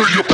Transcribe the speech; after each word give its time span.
till 0.00 0.16
you 0.16 0.29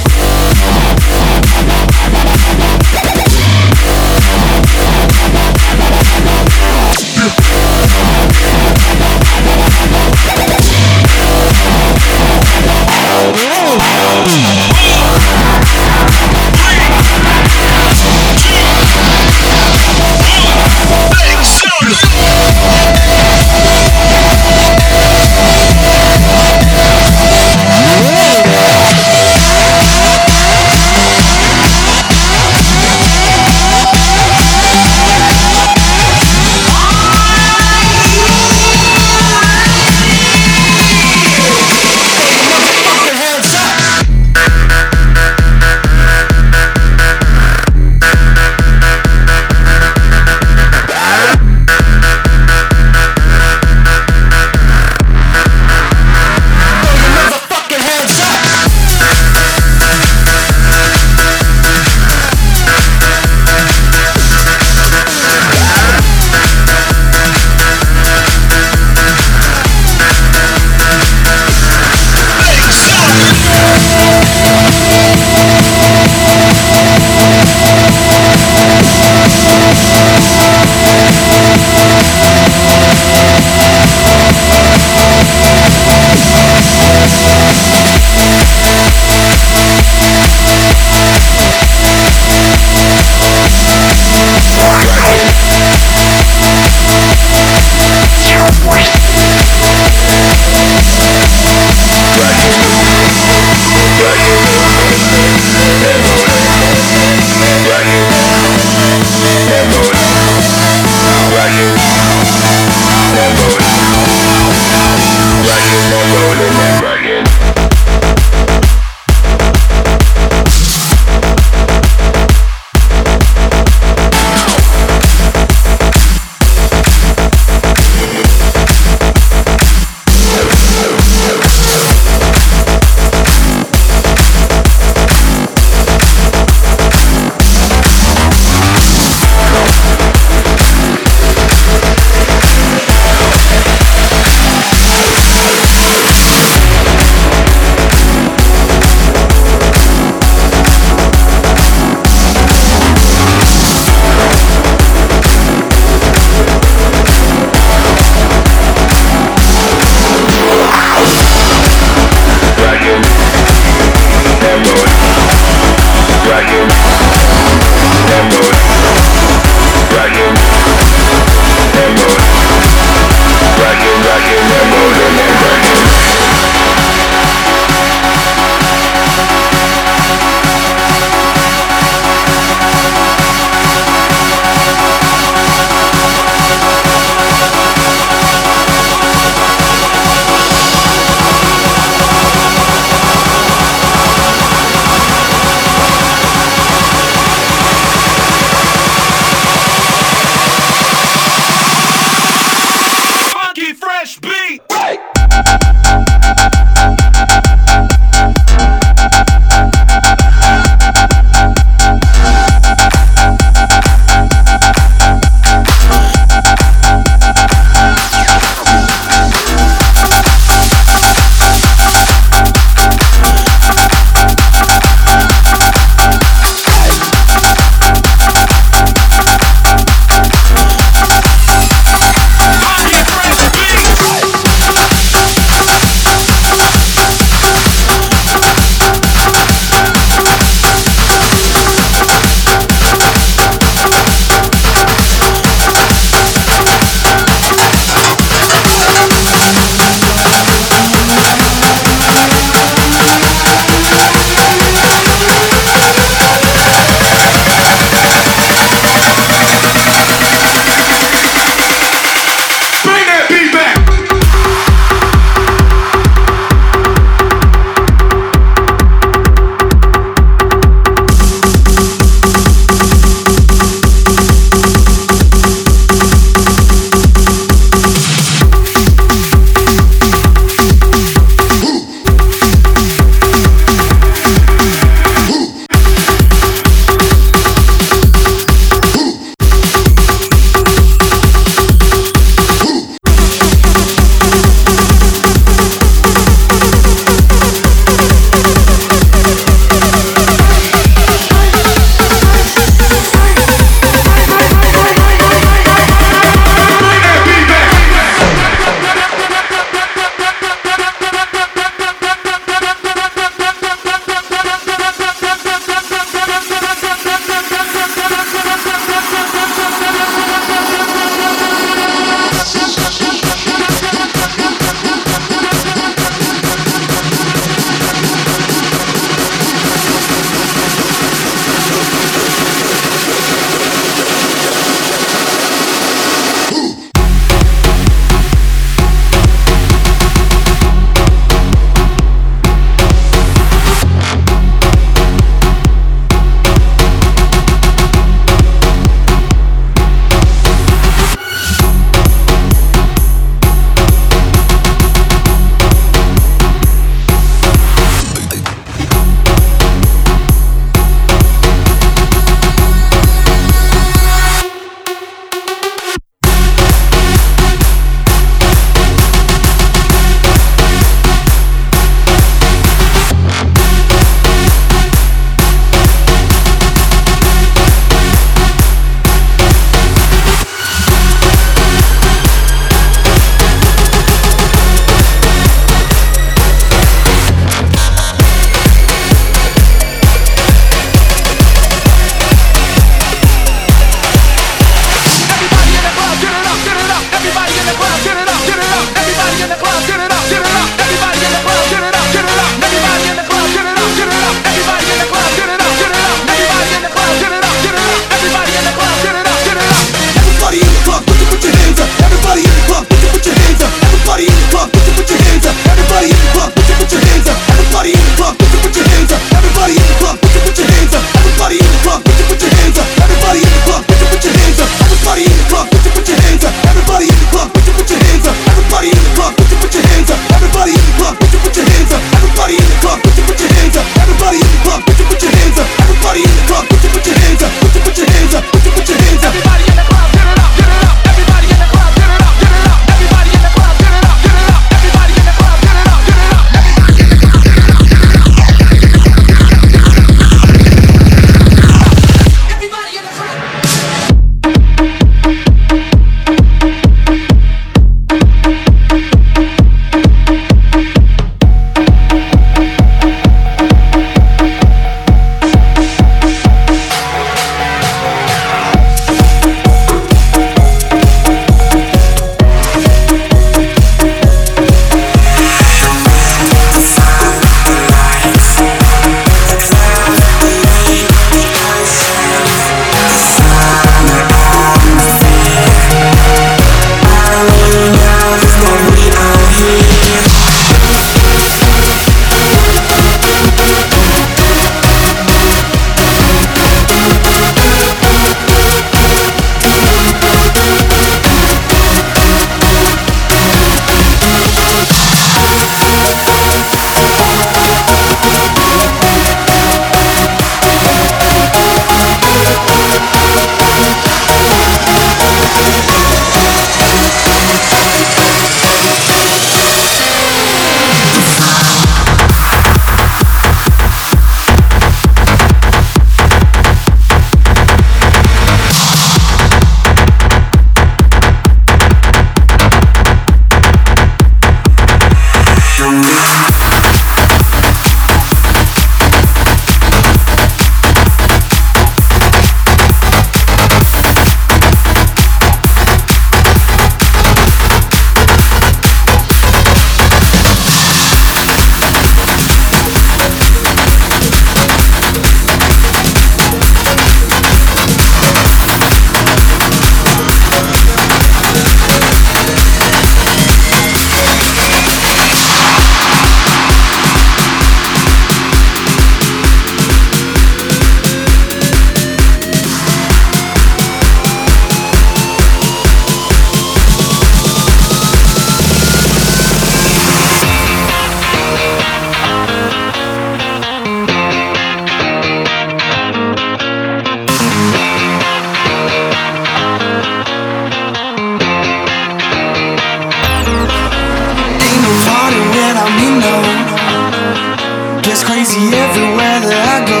crazy 598.24 598.72
everywhere 598.72 599.38
that 599.44 599.64
I 599.76 599.78
go. 599.84 600.00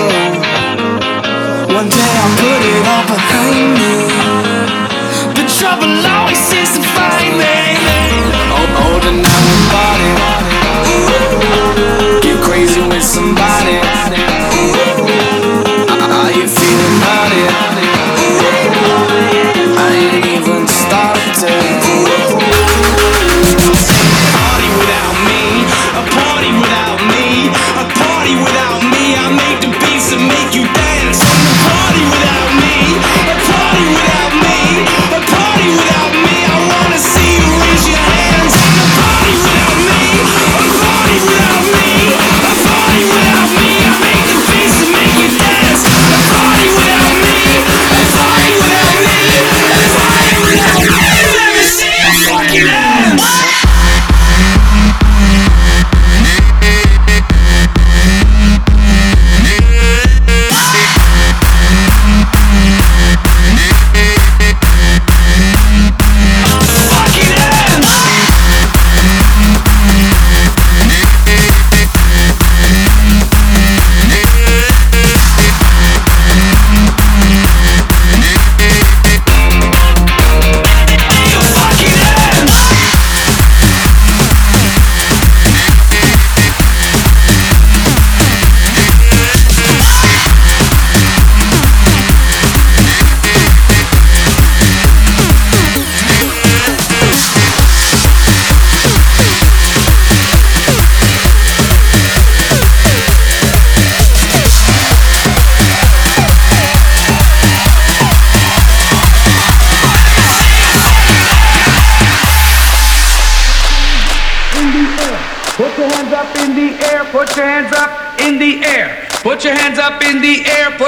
One 1.76 1.88
day 1.92 2.10
I'll 2.20 2.36
put 2.40 2.60
it 2.72 2.84
all 2.88 3.04
behind 3.12 3.68
me. 3.76 3.94
The 5.36 5.44
trouble 5.44 5.92
I 6.00 6.23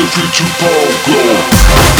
every 0.00 0.30
too 0.32 0.46
far 0.56 1.04
glow. 1.04 1.99